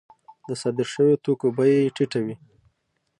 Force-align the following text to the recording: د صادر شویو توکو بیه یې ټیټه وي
د 0.47 0.49
صادر 0.61 0.87
شویو 0.93 1.21
توکو 1.23 1.47
بیه 1.57 1.79
یې 1.83 1.93
ټیټه 1.95 2.19
وي 2.25 2.35